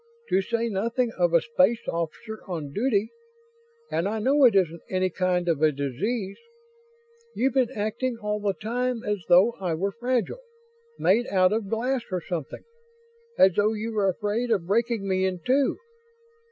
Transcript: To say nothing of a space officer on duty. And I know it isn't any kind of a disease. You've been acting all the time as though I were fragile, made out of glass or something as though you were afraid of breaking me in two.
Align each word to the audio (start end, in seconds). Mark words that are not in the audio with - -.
To 0.29 0.41
say 0.41 0.67
nothing 0.67 1.11
of 1.19 1.31
a 1.31 1.41
space 1.41 1.87
officer 1.87 2.39
on 2.47 2.73
duty. 2.73 3.11
And 3.91 4.07
I 4.07 4.17
know 4.17 4.45
it 4.45 4.55
isn't 4.55 4.81
any 4.89 5.11
kind 5.11 5.47
of 5.47 5.61
a 5.61 5.71
disease. 5.71 6.39
You've 7.35 7.53
been 7.53 7.69
acting 7.75 8.17
all 8.17 8.39
the 8.39 8.55
time 8.55 9.03
as 9.03 9.19
though 9.29 9.51
I 9.61 9.75
were 9.75 9.91
fragile, 9.91 10.41
made 10.97 11.27
out 11.27 11.53
of 11.53 11.69
glass 11.69 12.01
or 12.09 12.19
something 12.19 12.63
as 13.37 13.53
though 13.53 13.73
you 13.73 13.91
were 13.93 14.09
afraid 14.09 14.49
of 14.49 14.65
breaking 14.65 15.07
me 15.07 15.23
in 15.23 15.37
two. 15.45 15.77